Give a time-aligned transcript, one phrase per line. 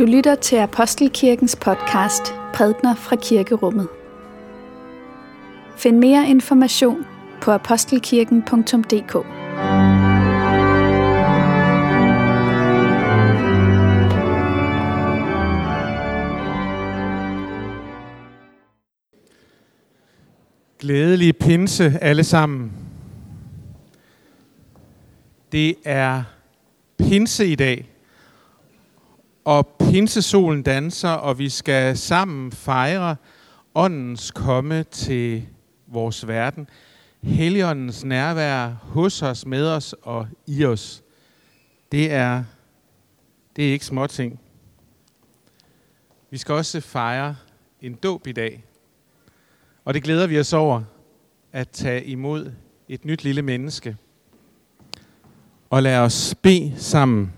[0.00, 3.88] Du lytter til Apostelkirkens podcast Prædner fra Kirkerummet.
[5.76, 7.06] Find mere information
[7.42, 9.26] på apostelkirken.dk.
[20.78, 22.72] Glædelig pinse alle sammen.
[25.52, 26.22] Det er
[26.98, 27.86] pinse i dag,
[29.44, 33.16] og pinsesolen danser, og vi skal sammen fejre
[33.74, 35.46] åndens komme til
[35.86, 36.68] vores verden.
[37.22, 41.02] Helligåndens nærvær hos os, med os og i os.
[41.92, 42.44] Det er,
[43.56, 44.40] det er ikke småting.
[46.30, 47.36] Vi skal også fejre
[47.80, 48.64] en dåb i dag.
[49.84, 50.82] Og det glæder vi os over
[51.52, 52.52] at tage imod
[52.88, 53.96] et nyt lille menneske.
[55.70, 57.32] Og lad os bede sammen.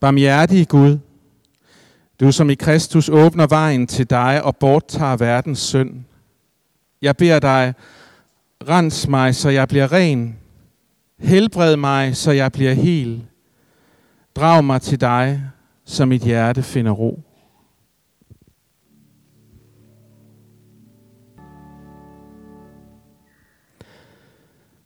[0.00, 0.98] Barmhjertige Gud,
[2.20, 6.04] du som i Kristus åbner vejen til dig og borttager verdens synd.
[7.02, 7.74] Jeg beder dig,
[8.68, 10.38] rens mig, så jeg bliver ren.
[11.18, 13.24] Helbred mig, så jeg bliver hel.
[14.36, 15.42] Drag mig til dig,
[15.84, 17.22] så mit hjerte finder ro.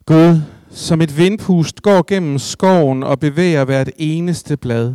[0.06, 4.94] Gud, som et vindpust går gennem skoven og bevæger hvert eneste blad.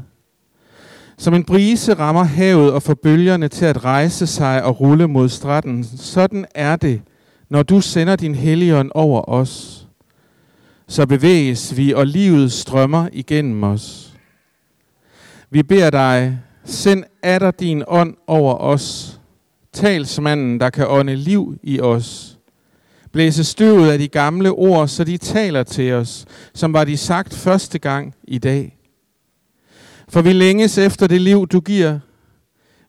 [1.17, 5.29] Som en brise rammer havet og får bølgerne til at rejse sig og rulle mod
[5.29, 5.83] stranden.
[5.83, 7.01] Sådan er det,
[7.49, 9.87] når du sender din helligånd over os.
[10.87, 14.13] Så bevæges vi, og livet strømmer igennem os.
[15.49, 19.19] Vi beder dig, send atter din ånd over os.
[19.73, 22.32] Talsmanden, der kan ånde liv i os
[23.13, 27.33] blæse støvet af de gamle ord, så de taler til os, som var de sagt
[27.33, 28.77] første gang i dag.
[30.09, 31.99] For vi længes efter det liv, du giver.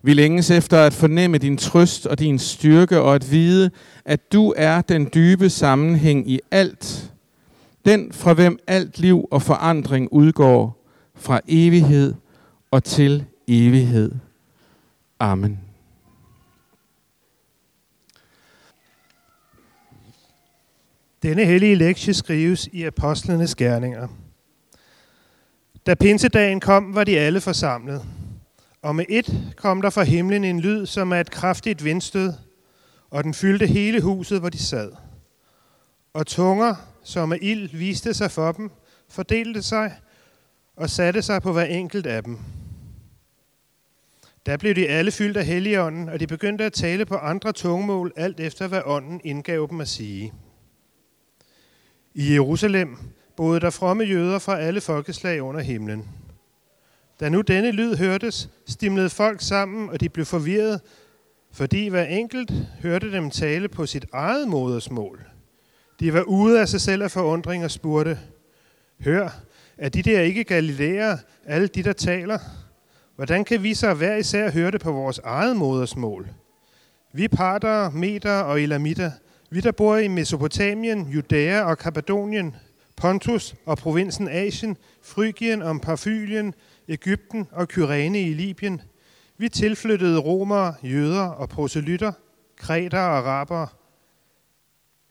[0.02, 3.70] Vi længes efter at fornemme din trøst og din styrke, og at vide,
[4.04, 7.10] at du er den dybe sammenhæng i alt.
[7.84, 10.84] Den, fra hvem alt liv og forandring udgår,
[11.14, 12.14] fra evighed
[12.70, 14.12] og til evighed.
[15.20, 15.63] Amen.
[21.24, 24.08] Denne hellige lektie skrives i Apostlenes Gerninger.
[25.86, 28.02] Da pinsedagen kom, var de alle forsamlet.
[28.82, 32.32] Og med et kom der fra himlen en lyd, som er et kraftigt vindstød,
[33.10, 34.92] og den fyldte hele huset, hvor de sad.
[36.12, 36.74] Og tunger,
[37.04, 38.70] som af ild, viste sig for dem,
[39.08, 39.92] fordelte sig
[40.76, 42.38] og satte sig på hver enkelt af dem.
[44.46, 48.12] Der blev de alle fyldt af helligånden, og de begyndte at tale på andre tungemål,
[48.16, 50.32] alt efter hvad ånden indgav dem at sige.
[52.14, 52.96] I Jerusalem
[53.36, 56.08] boede der fromme jøder fra alle folkeslag under himlen.
[57.20, 60.80] Da nu denne lyd hørtes, stimlede folk sammen, og de blev forvirret,
[61.52, 65.20] fordi hver enkelt hørte dem tale på sit eget modersmål.
[66.00, 68.18] De var ude af sig selv af forundring og spurgte,
[69.00, 69.28] Hør,
[69.78, 72.38] er de der ikke galilæer, alle de der taler?
[73.16, 76.28] Hvordan kan vi så hver især høre det på vores eget modersmål?
[77.12, 79.10] Vi parter, meter og elamitter–
[79.54, 82.56] vi, der bor i Mesopotamien, Judæa og Kappadonien,
[82.96, 86.54] Pontus og provinsen Asien, Frygien og Parfylien,
[86.88, 88.80] Ægypten og Kyrene i Libyen.
[89.38, 92.12] Vi tilflyttede romere, jøder og proselytter,
[92.56, 93.68] kreter og arabere.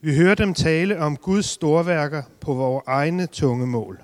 [0.01, 4.03] Vi hører dem tale om Guds storværker på vores egne tungemål.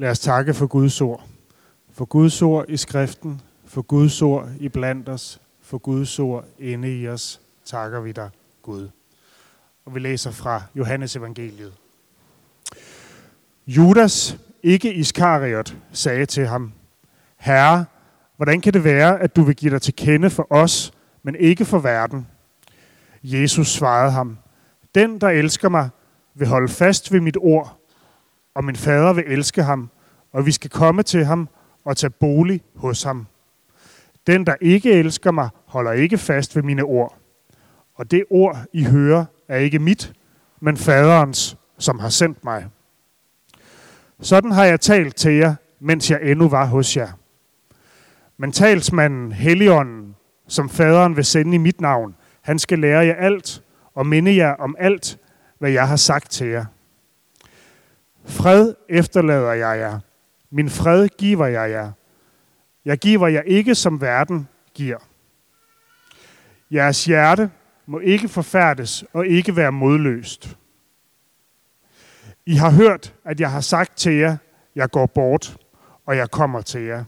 [0.00, 1.26] Lad os takke for Guds ord.
[1.92, 7.00] For Guds ord i skriften, for Guds ord i blandt os, for Guds ord inde
[7.00, 8.30] i os, takker vi dig,
[8.62, 8.88] Gud.
[9.84, 11.72] Og vi læser fra Johannes evangeliet.
[13.66, 16.72] Judas, ikke Iskariot, sagde til ham,
[17.36, 17.84] Herre,
[18.36, 20.92] hvordan kan det være, at du vil give dig til kende for os,
[21.22, 22.26] men ikke for verden?
[23.22, 24.38] Jesus svarede ham,
[24.94, 25.88] Den, der elsker mig,
[26.34, 27.79] vil holde fast ved mit ord,
[28.54, 29.90] og min fader vil elske ham,
[30.32, 31.48] og vi skal komme til ham
[31.84, 33.26] og tage bolig hos ham.
[34.26, 37.16] Den, der ikke elsker mig, holder ikke fast ved mine ord.
[37.94, 40.12] Og det ord, I hører, er ikke mit,
[40.60, 42.66] men faderens, som har sendt mig.
[44.20, 47.08] Sådan har jeg talt til jer, mens jeg endnu var hos jer.
[48.36, 50.16] Men talsmanden, Helligånden,
[50.48, 53.62] som faderen vil sende i mit navn, han skal lære jer alt
[53.94, 55.18] og minde jer om alt,
[55.58, 56.64] hvad jeg har sagt til jer.
[58.24, 59.98] Fred efterlader jeg jer.
[60.50, 61.92] Min fred giver jeg jer.
[62.84, 64.98] Jeg giver jer ikke, som verden giver.
[66.70, 67.50] Jeres hjerte
[67.86, 70.56] må ikke forfærdes og ikke være modløst.
[72.46, 74.36] I har hørt, at jeg har sagt til jer,
[74.74, 75.56] jeg går bort,
[76.06, 77.04] og jeg kommer til jer.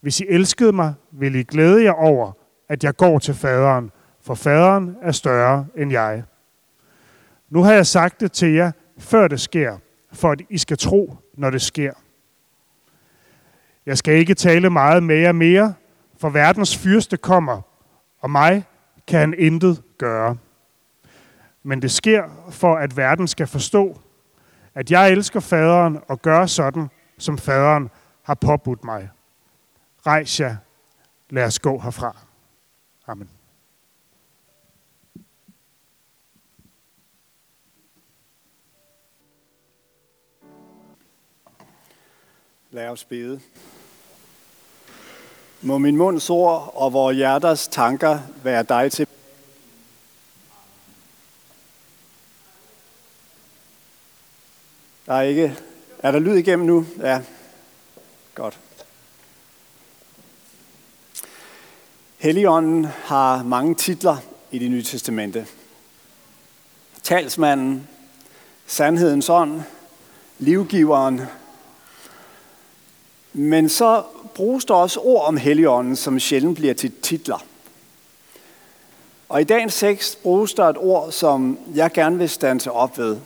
[0.00, 2.32] Hvis I elskede mig, vil I glæde jer over,
[2.68, 3.90] at jeg går til faderen,
[4.20, 6.22] for faderen er større end jeg.
[7.50, 9.78] Nu har jeg sagt det til jer, før det sker,
[10.12, 11.92] for at I skal tro, når det sker.
[13.86, 15.74] Jeg skal ikke tale meget med jer mere,
[16.18, 17.60] for verdens fyrste kommer,
[18.20, 18.64] og mig
[19.06, 20.36] kan han intet gøre.
[21.62, 24.00] Men det sker for, at verden skal forstå,
[24.74, 26.88] at jeg elsker faderen og gør sådan,
[27.18, 27.90] som faderen
[28.22, 29.10] har påbudt mig.
[30.06, 30.56] Rejs jer,
[31.30, 32.16] lad os gå herfra.
[33.06, 33.37] Amen.
[42.70, 43.40] Lad os bede.
[45.62, 49.06] Må min munds ord og vores hjerters tanker være dig til.
[55.06, 55.58] Der er ikke...
[55.98, 56.86] Er der lyd igennem nu?
[56.98, 57.22] Ja.
[58.34, 58.58] Godt.
[62.18, 64.16] Helligånden har mange titler
[64.50, 65.46] i det nye testamente.
[67.02, 67.88] Talsmanden,
[68.66, 69.62] sandhedens ånd,
[70.38, 71.20] livgiveren.
[73.32, 74.02] Men så
[74.34, 77.44] bruges der også ord om Helligånden, som sjældent bliver til titler.
[79.28, 83.16] Og i dagens tekst bruges der et ord, som jeg gerne vil stanse op ved.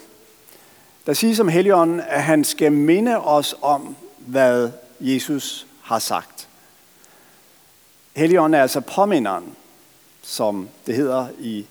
[1.06, 4.70] Der siges om Helligånden, at han skal minde os om, hvad
[5.00, 6.48] Jesus har sagt.
[8.16, 9.56] Helligånden er altså påminderen,
[10.22, 11.66] som det hedder i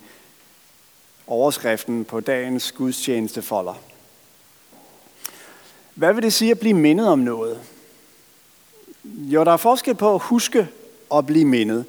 [1.27, 3.73] overskriften på dagens gudstjeneste folder.
[5.95, 7.59] Hvad vil det sige at blive mindet om noget?
[9.03, 10.67] Jo, der er forskel på at huske
[11.09, 11.85] og blive mindet.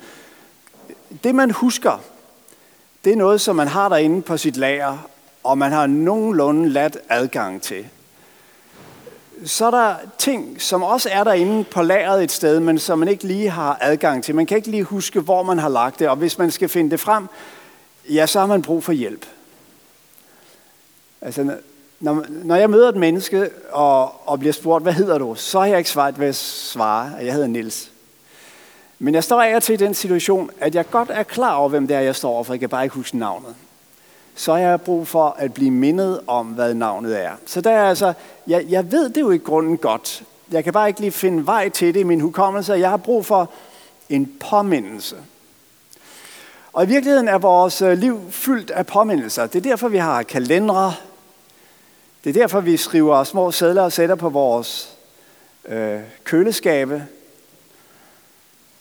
[1.25, 2.03] Det, man husker,
[3.05, 4.99] det er noget, som man har derinde på sit lager,
[5.45, 7.87] og man har nogenlunde lat adgang til.
[9.45, 13.09] Så er der ting, som også er derinde på lageret et sted, men som man
[13.09, 14.35] ikke lige har adgang til.
[14.35, 16.91] Man kan ikke lige huske, hvor man har lagt det, og hvis man skal finde
[16.91, 17.27] det frem,
[18.11, 19.27] ja, så har man brug for hjælp.
[21.21, 21.57] Altså,
[22.03, 25.67] når, når jeg møder et menneske og, og bliver spurgt, hvad hedder du, så har
[25.67, 27.91] jeg ikke svaret hvad jeg svarer, at jeg hedder Nils.
[28.99, 31.97] Men jeg står af til den situation, at jeg godt er klar over, hvem det
[31.97, 33.55] er, jeg står over, for jeg kan bare ikke huske navnet.
[34.35, 37.31] Så har jeg brug for at blive mindet om, hvad navnet er.
[37.47, 38.13] Så der er altså,
[38.47, 40.23] jeg, jeg ved det jo i grunden godt.
[40.53, 42.73] Jeg kan bare ikke lige finde vej til det i min hukommelse.
[42.73, 43.51] Jeg har brug for
[44.09, 45.17] en påmindelse.
[46.73, 49.47] Og i virkeligheden er vores øh, liv fyldt af påmindelser.
[49.47, 50.95] Det er derfor, vi har kalendere,
[52.25, 54.97] det er derfor, vi skriver små sædler og sætter på vores
[55.69, 56.95] øh, køleskabe.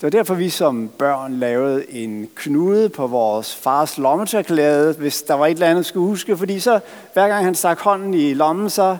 [0.01, 5.33] Det var derfor, vi som børn lavede en knude på vores fars lommetørklæde, hvis der
[5.33, 6.37] var et eller andet, skulle huske.
[6.37, 6.79] Fordi så,
[7.13, 8.97] hver gang han stak hånden i lommen, så,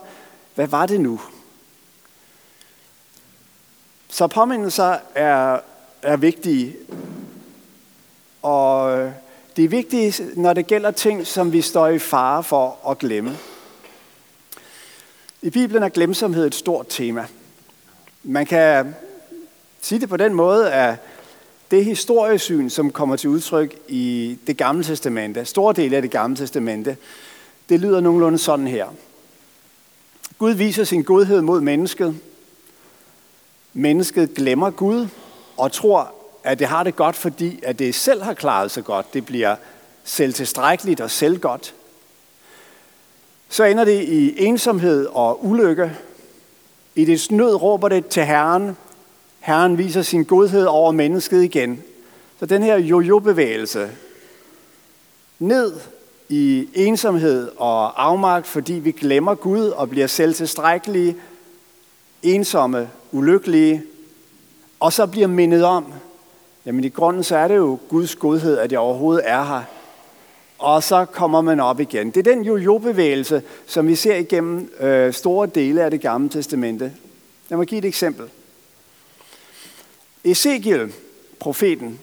[0.56, 1.22] hvad var det nu?
[4.10, 5.60] Så påmindelser er,
[6.02, 6.76] er vigtige.
[8.42, 9.12] Og øh,
[9.56, 13.38] det er vigtigt, når det gælder ting, som vi står i fare for at glemme.
[15.44, 17.26] I Bibelen er glemsomhed et stort tema.
[18.24, 18.96] Man kan
[19.82, 20.96] sige det på den måde, at
[21.72, 26.38] det historiesyn, som kommer til udtryk i det gamle testamente, store dele af det gamle
[26.38, 26.98] testamente,
[27.70, 28.88] det lyder nogenlunde sådan her.
[30.38, 32.20] Gud viser sin godhed mod mennesket.
[33.74, 35.08] Mennesket glemmer Gud
[35.58, 39.14] og tror, at det har det godt, fordi at det selv har klaret sig godt.
[39.14, 39.56] Det bliver
[40.04, 41.74] selvtilstrækkeligt og selvgodt
[43.52, 45.92] så ender det i ensomhed og ulykke.
[46.96, 48.78] I det nød råber det til Herren.
[49.40, 51.84] Herren viser sin godhed over mennesket igen.
[52.40, 53.90] Så den her jojo-bevægelse
[55.40, 55.74] ned
[56.30, 61.16] i ensomhed og afmagt, fordi vi glemmer Gud og bliver selvtilstrækkelige,
[62.24, 63.84] ensomme, ulykkelige,
[64.80, 65.94] og så bliver mindet om,
[66.66, 69.64] jamen i grunden så er det jo Guds godhed, at jeg overhovedet er her
[70.62, 72.12] og så kommer man op igen.
[72.12, 76.94] Det er den jojo-bevægelse, som vi ser igennem øh, store dele af det gamle testamente.
[77.50, 78.26] Lad mig give et eksempel.
[80.24, 80.94] Ezekiel,
[81.40, 82.00] profeten,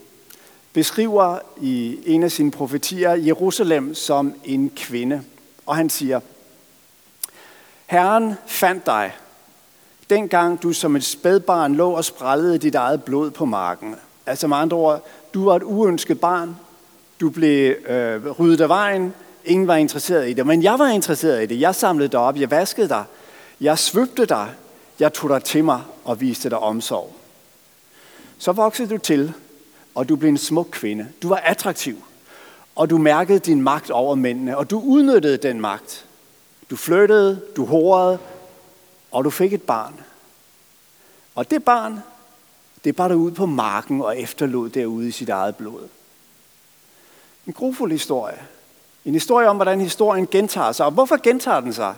[0.73, 5.23] beskriver i en af sine profetier Jerusalem som en kvinde.
[5.67, 6.21] Og han siger,
[7.87, 9.13] Herren fandt dig,
[10.11, 13.95] dengang du som et spædbarn lå og sprællede dit eget blod på marken.
[14.27, 16.57] Altså med andre ord, du var et uønsket barn,
[17.21, 19.15] du blev øh, ryddet af vejen.
[19.45, 20.47] Ingen var interesseret i det.
[20.47, 21.61] Men jeg var interesseret i det.
[21.61, 22.37] Jeg samlede dig op.
[22.37, 23.05] Jeg vaskede dig.
[23.61, 24.49] Jeg svøbte dig.
[25.01, 27.13] Jeg tog dig til mig og viste dig omsorg.
[28.39, 29.35] Så voksede du til
[29.99, 31.09] og du blev en smuk kvinde.
[31.23, 32.05] Du var attraktiv,
[32.75, 36.07] og du mærkede din magt over mændene, og du udnyttede den magt.
[36.71, 38.19] Du flyttede, du horede,
[39.11, 40.01] og du fik et barn.
[41.35, 42.01] Og det barn,
[42.85, 45.89] det bar ud på marken og efterlod derude i sit eget blod.
[47.49, 48.39] En grufuld historie.
[49.05, 50.87] En historie om, hvordan historien gentager sig.
[50.87, 51.95] Og hvorfor gentager den sig?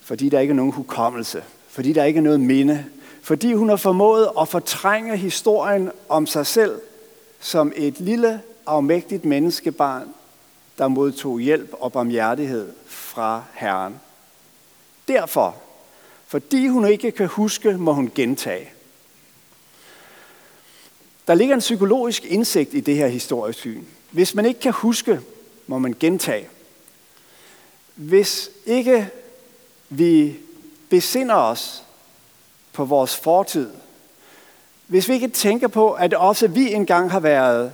[0.00, 1.44] Fordi der ikke er nogen hukommelse.
[1.68, 2.84] Fordi der ikke er noget minde.
[3.22, 6.80] Fordi hun har formået at fortrænge historien om sig selv
[7.40, 10.08] som et lille, afmægtigt menneskebarn,
[10.78, 14.00] der modtog hjælp og barmhjertighed fra Herren.
[15.08, 15.56] Derfor,
[16.26, 18.73] fordi hun ikke kan huske, må hun gentage.
[21.26, 23.82] Der ligger en psykologisk indsigt i det her historiesyn.
[24.10, 25.20] Hvis man ikke kan huske,
[25.66, 26.48] må man gentage.
[27.94, 29.08] Hvis ikke
[29.88, 30.36] vi
[30.88, 31.82] besinder os
[32.72, 33.70] på vores fortid,
[34.86, 37.72] hvis vi ikke tænker på, at også vi engang har været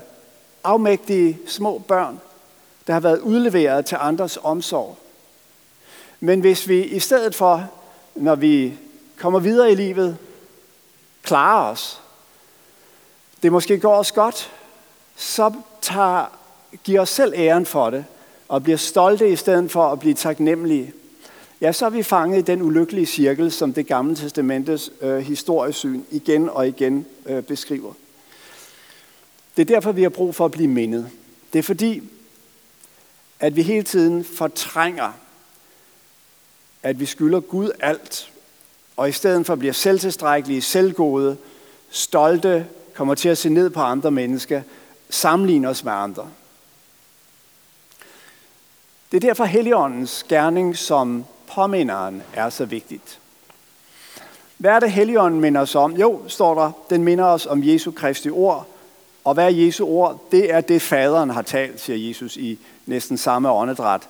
[0.65, 2.21] afmægtige små børn,
[2.87, 4.99] der har været udleveret til andres omsorg.
[6.21, 7.71] Men hvis vi i stedet for,
[8.15, 8.75] når vi
[9.17, 10.19] kommer videre i livet,
[11.23, 12.00] klarer os,
[13.43, 14.53] det måske går os godt,
[15.17, 16.39] så tager,
[16.85, 18.05] giver os selv æren for det,
[18.49, 20.93] og bliver stolte i stedet for at blive taknemmelige.
[21.61, 26.03] Ja, så er vi fanget i den ulykkelige cirkel, som det gamle testamentets øh, historiesyn
[26.11, 27.93] igen og igen øh, beskriver.
[29.57, 31.11] Det er derfor, vi har brug for at blive mindet.
[31.53, 32.03] Det er fordi,
[33.41, 35.13] at vi hele tiden fortrænger,
[36.83, 38.31] at vi skylder Gud alt,
[38.97, 41.37] og i stedet for bliver selvtilstrækkelige, selvgode,
[41.91, 42.67] stolte,
[43.01, 44.63] kommer til at se ned på andre mennesker,
[45.11, 46.29] sammenligne os med andre.
[49.13, 53.19] Det er derfor Helligåndens gerning som påminderen er så vigtigt.
[54.59, 55.97] Hvad er det Helligånden minder os om?
[55.97, 58.67] Jo, står der, den minder os om Jesu Kristi ord.
[59.25, 60.25] Og hvad er Jesu ord?
[60.31, 64.09] Det er det, faderen har talt, siger Jesus i næsten samme åndedræt.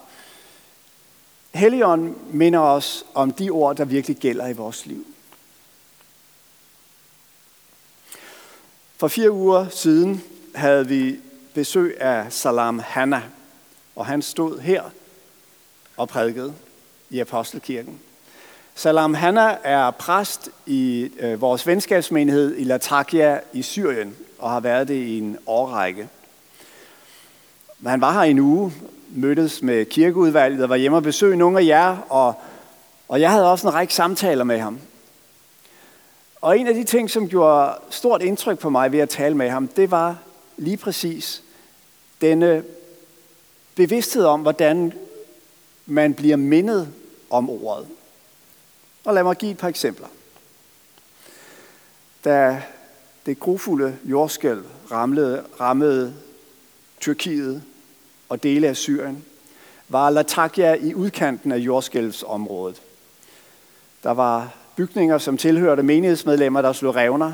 [1.54, 5.06] Helligånden minder os om de ord, der virkelig gælder i vores liv.
[9.00, 10.22] For fire uger siden
[10.54, 11.16] havde vi
[11.54, 13.22] besøg af Salam Hanna,
[13.96, 14.82] og han stod her
[15.96, 16.54] og prædikede
[17.10, 17.98] i Apostelkirken.
[18.74, 24.88] Salam Hanna er præst i øh, vores venskabsmenighed i Latakia i Syrien, og har været
[24.88, 26.08] det i en årrække.
[27.86, 28.72] Han var her i en uge,
[29.08, 32.34] mødtes med kirkeudvalget og var hjemme og besøgte nogle af jer, og,
[33.08, 34.80] og jeg havde også en række samtaler med ham.
[36.40, 39.50] Og en af de ting, som gjorde stort indtryk på mig ved at tale med
[39.50, 40.16] ham, det var
[40.56, 41.42] lige præcis
[42.20, 42.64] denne
[43.74, 44.92] bevidsthed om, hvordan
[45.86, 46.92] man bliver mindet
[47.30, 47.88] om ordet.
[49.04, 50.06] Og lad mig give et par eksempler.
[52.24, 52.62] Da
[53.26, 56.14] det grufulde jordskælv ramlede, rammede
[57.00, 57.62] Tyrkiet
[58.28, 59.24] og dele af Syrien,
[59.88, 62.82] var Latakia i udkanten af jordskælvsområdet.
[64.02, 67.32] Der var bygninger, som tilhørte menighedsmedlemmer, der slog revner.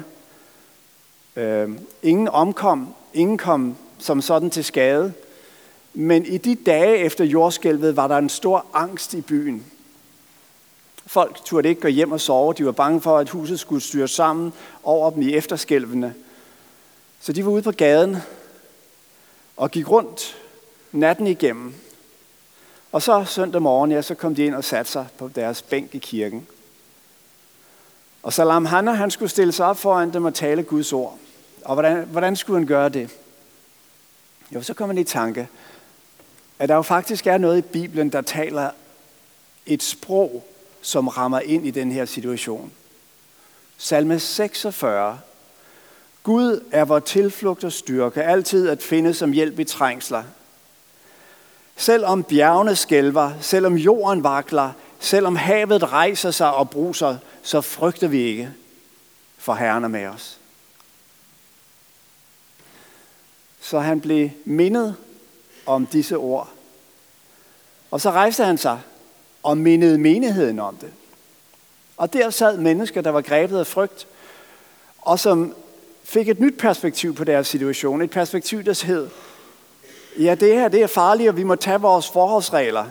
[1.36, 1.70] Øh,
[2.02, 5.12] ingen omkom, ingen kom som sådan til skade.
[5.94, 9.64] Men i de dage efter jordskælvet var der en stor angst i byen.
[11.06, 12.54] Folk turde ikke gå hjem og sove.
[12.54, 14.52] De var bange for, at huset skulle styre sammen
[14.82, 16.14] over dem i efterskælvene.
[17.20, 18.16] Så de var ude på gaden
[19.56, 20.36] og gik rundt
[20.92, 21.74] natten igennem.
[22.92, 25.94] Og så søndag morgen, ja, så kom de ind og satte sig på deres bænk
[25.94, 26.46] i kirken.
[28.26, 31.18] Og Salam Hanna, han skulle stille sig op foran dem og tale Guds ord.
[31.64, 33.10] Og hvordan, hvordan skulle han gøre det?
[34.54, 35.48] Jo, så kommer han i tanke,
[36.58, 38.70] at der jo faktisk er noget i Bibelen, der taler
[39.66, 40.46] et sprog,
[40.82, 42.72] som rammer ind i den her situation.
[43.78, 45.18] Salme 46.
[46.22, 50.22] Gud er vores tilflugt og styrke, altid at finde som hjælp i trængsler.
[51.76, 58.22] Selvom bjergene skælver, selvom jorden vakler, selvom havet rejser sig og bruser, så frygter vi
[58.22, 58.50] ikke,
[59.38, 60.38] for Herren er med os.
[63.60, 64.96] Så han blev mindet
[65.66, 66.50] om disse ord.
[67.90, 68.80] Og så rejste han sig
[69.42, 70.92] og mindede menigheden om det.
[71.96, 74.06] Og der sad mennesker, der var grebet af frygt,
[74.98, 75.54] og som
[76.04, 78.02] fik et nyt perspektiv på deres situation.
[78.02, 79.08] Et perspektiv, der hed,
[80.18, 82.86] ja, det her det er farligt, og vi må tage vores forholdsregler,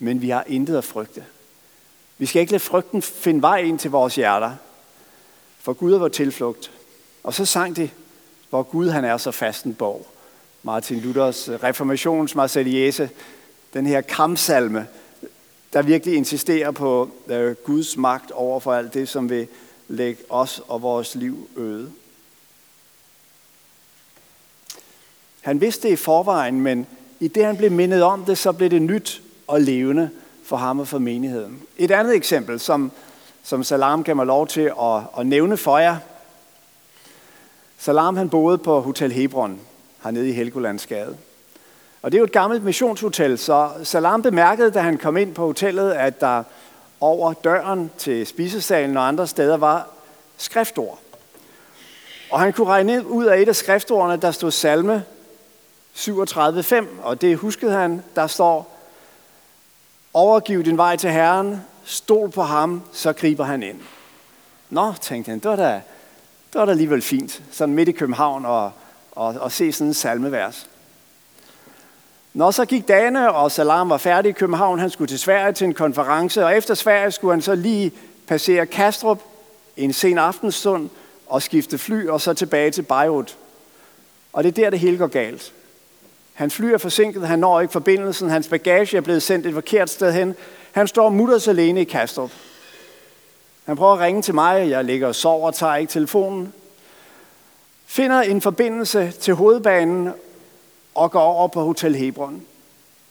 [0.00, 1.24] men vi har intet at frygte.
[2.18, 4.52] Vi skal ikke lade frygten finde vej ind til vores hjerter,
[5.58, 6.70] for Gud er vores tilflugt.
[7.22, 7.90] Og så sang de,
[8.50, 10.06] hvor Gud han er så fast en borg.
[10.62, 13.10] Martin Luthers øh, reformations Marseillaise,
[13.74, 14.86] den her kampsalme,
[15.72, 19.48] der virkelig insisterer på øh, Guds magt over for alt det, som vil
[19.88, 21.92] lægge os og vores liv øde.
[25.40, 26.86] Han vidste det i forvejen, men
[27.20, 30.10] i det han blev mindet om det, så blev det nyt og levende
[30.44, 31.62] for ham og for menigheden.
[31.78, 32.92] Et andet eksempel, som,
[33.42, 35.96] som Salam gav mig lov til at, at nævne for jer.
[37.78, 39.60] Salam han boede på Hotel Hebron,
[40.04, 41.16] hernede i Helgolandsgade.
[42.02, 45.46] Og det er jo et gammelt missionshotel, så Salam bemærkede, da han kom ind på
[45.46, 46.42] hotellet, at der
[47.00, 49.88] over døren til spisesalen og andre steder var
[50.36, 50.98] skriftord.
[52.30, 55.04] Og han kunne regne ud af et af skriftordene, der stod salme
[55.94, 58.79] 37.5, og det huskede han, der står,
[60.14, 63.80] overgiv din vej til Herren, stol på ham, så griber han ind.
[64.70, 65.72] Nå, tænkte han, det var da,
[66.52, 68.72] det var da alligevel fint, sådan midt i København, og,
[69.12, 70.68] og, og se sådan en salmevers.
[72.34, 75.64] Når så gik dagene, og Salam var færdig i København, han skulle til Sverige til
[75.64, 77.92] en konference, og efter Sverige skulle han så lige
[78.26, 79.22] passere Kastrup
[79.76, 80.90] en sen aftenstund
[81.26, 83.36] og skifte fly, og så tilbage til Beirut.
[84.32, 85.52] Og det er der, det hele går galt.
[86.34, 89.90] Han fly er forsinket, han når ikke forbindelsen, hans bagage er blevet sendt et forkert
[89.90, 90.34] sted hen.
[90.72, 92.30] Han står mutters alene i Kastrup.
[93.64, 96.52] Han prøver at ringe til mig, jeg ligger og sover og tager ikke telefonen.
[97.86, 100.12] Finder en forbindelse til hovedbanen
[100.94, 102.42] og går over på Hotel Hebron.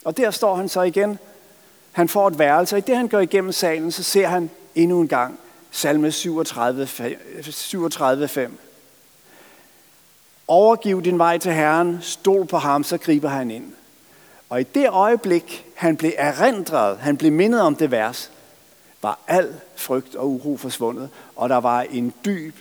[0.05, 1.19] Og der står han så igen.
[1.91, 5.01] Han får et værelse, og i det han går igennem salen, så ser han endnu
[5.01, 5.39] en gang
[5.71, 6.87] salme 37,
[7.41, 8.59] 37 5.
[10.49, 13.73] Overgiv din vej til Herren, stol på ham, så griber han ind.
[14.49, 18.31] Og i det øjeblik, han blev erindret, han blev mindet om det vers,
[19.01, 22.55] var al frygt og uro forsvundet, og der var en dyb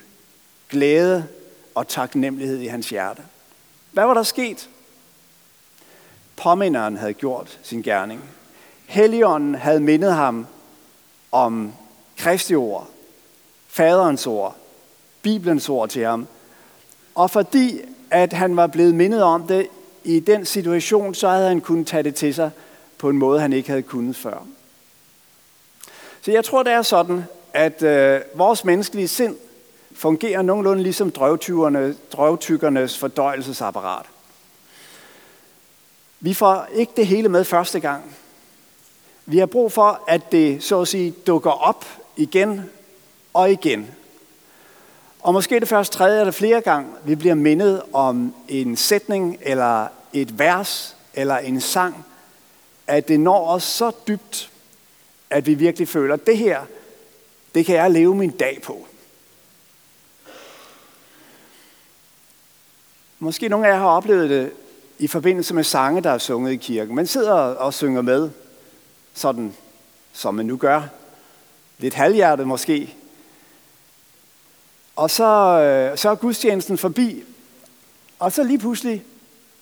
[0.71, 1.27] glæde
[1.75, 3.23] og taknemmelighed i hans hjerte.
[3.93, 4.69] Hvad var der sket?
[6.37, 8.25] Påminderen havde gjort sin gerning.
[8.87, 10.47] Helligånden havde mindet ham
[11.33, 11.73] om
[12.19, 12.89] Kristi ord,
[13.69, 14.57] faderens ord,
[15.23, 16.27] Bibelens ord til ham.
[17.19, 19.69] Og fordi at han var blevet mindet om det
[20.05, 22.51] i den situation, så havde han kunnet tage det til sig
[22.99, 24.47] på en måde, han ikke havde kunnet før.
[26.23, 29.37] Så jeg tror, det er sådan, at øh, vores menneskelige sind
[29.93, 31.11] fungerer nogenlunde ligesom
[32.13, 34.07] drøvtykkernes fordøjelsesapparat.
[36.21, 38.17] Vi får ikke det hele med første gang.
[39.27, 41.85] Vi har brug for, at det så at sige dukker op
[42.17, 42.63] igen
[43.35, 43.91] og igen.
[45.29, 49.89] Og måske det først tredje eller flere gang, vi bliver mindet om en sætning eller
[50.13, 52.07] et vers eller en sang,
[52.87, 54.51] at det når os så dybt,
[55.31, 56.61] at vi virkelig føler, at det her,
[57.55, 58.87] det kan jeg leve min dag på.
[63.19, 64.53] Måske nogle af jer har oplevet det
[64.99, 66.95] i forbindelse med sange, der er sunget i kirken.
[66.95, 68.31] Man sidder og synger med,
[69.15, 69.55] sådan
[70.13, 70.83] som man nu gør.
[71.79, 72.95] Lidt halvhjertet måske.
[74.99, 77.25] Og så, øh, så er gudstjenesten forbi.
[78.19, 79.05] Og så lige pludselig,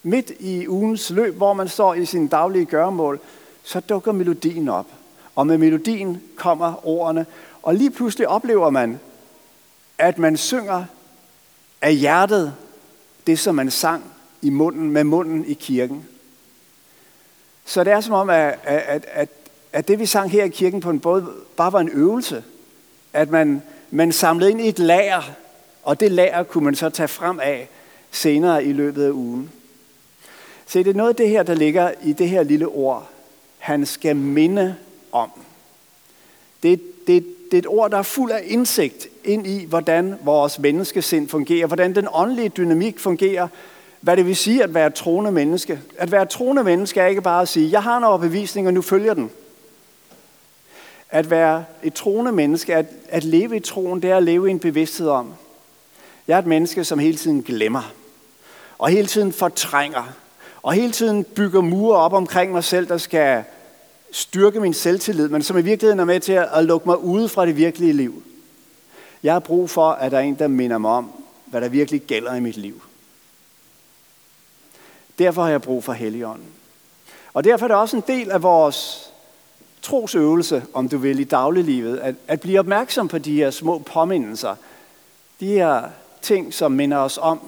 [0.03, 3.20] midt i ugens løb, hvor man står i sin daglige gøremål,
[3.62, 4.87] så dukker melodien op.
[5.35, 7.27] Og med melodien kommer ordene.
[7.62, 9.01] Og lige pludselig oplever man,
[9.99, 10.85] at man synger
[11.83, 12.55] af hjertet
[13.27, 14.05] det, som man sang
[14.42, 16.05] i munden, med munden i kirken.
[17.64, 19.29] Så det er som om, at, at, at,
[19.72, 22.44] at det vi sang her i kirken på en båd, bare var en øvelse.
[23.12, 25.22] At man, man samlede ind i et lager,
[25.83, 27.68] og det lager kunne man så tage frem af
[28.11, 29.51] senere i løbet af ugen.
[30.66, 33.09] Se, det er noget af det her, der ligger i det her lille ord.
[33.59, 34.77] Han skal minde
[35.12, 35.31] om.
[36.62, 40.59] Det, det, det er et ord, der er fuld af indsigt ind i, hvordan vores
[40.59, 43.49] menneskesind fungerer, hvordan den åndelige dynamik fungerer,
[44.01, 45.81] hvad det vil sige at være et troende menneske.
[45.99, 48.75] At være et troende menneske er ikke bare at sige, jeg har en overbevisning, og
[48.75, 49.31] nu følger den.
[51.16, 54.50] At være et troende menneske, at, at leve i troen, det er at leve i
[54.50, 55.35] en bevidsthed om.
[56.29, 57.92] Jeg er et menneske, som hele tiden glemmer,
[58.79, 60.12] og hele tiden fortrænger,
[60.62, 63.44] og hele tiden bygger mure op omkring mig selv, der skal
[64.11, 67.46] styrke min selvtillid, men som i virkeligheden er med til at lukke mig ude fra
[67.46, 68.22] det virkelige liv.
[69.22, 71.12] Jeg har brug for, at der er en, der minder mig om,
[71.46, 72.83] hvad der virkelig gælder i mit liv.
[75.18, 76.46] Derfor har jeg brug for Helligånden.
[77.35, 79.12] Og derfor er det også en del af vores
[79.87, 84.55] trosøvelse, om du vil, i dagliglivet, at, at blive opmærksom på de her små påmindelser.
[85.40, 85.83] De her
[86.22, 87.40] ting, som minder os om,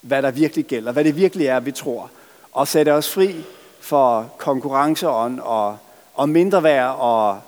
[0.00, 2.10] hvad der virkelig gælder, hvad det virkelig er, vi tror.
[2.52, 3.44] Og sætte os fri
[3.80, 5.78] for konkurrenceånd og,
[6.14, 7.40] og mindre værd og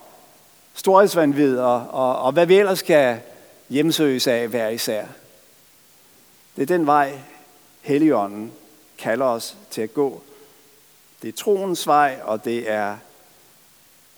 [0.74, 3.18] storhedsvandvid og, og, og hvad vi ellers skal
[3.68, 5.04] hjemsøges af hver især.
[6.56, 7.18] Det er den vej,
[7.82, 8.52] Helligånden
[8.98, 10.22] kalder os til at gå.
[11.22, 12.96] Det er troens vej, og det er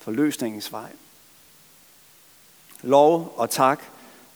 [0.07, 0.89] forløsningens vej.
[2.81, 3.83] Lov og tak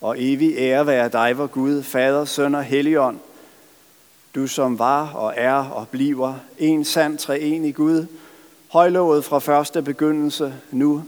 [0.02, 3.20] og evig ære være dig, vor Gud, Fader, Søn og Helligånd,
[4.36, 8.06] Du som var og er og bliver en sand treenig Gud,
[8.68, 11.04] højlovet fra første begyndelse, nu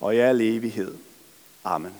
[0.00, 0.94] og i al evighed.
[1.64, 1.92] Amen.